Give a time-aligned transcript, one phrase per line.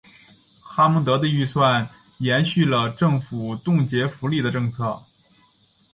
[0.63, 4.99] 哈蒙德的预算延续了政府冻结福利的政策。